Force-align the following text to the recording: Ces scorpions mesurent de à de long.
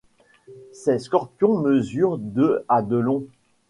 Ces 0.73 0.97
scorpions 0.97 1.59
mesurent 1.59 2.17
de 2.17 2.65
à 2.67 2.81
de 2.81 2.95
long. 2.95 3.27